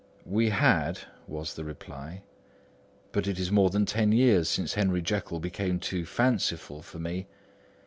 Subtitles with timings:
[0.25, 2.23] "We had," was the reply.
[3.11, 7.27] "But it is more than ten years since Henry Jekyll became too fanciful for me.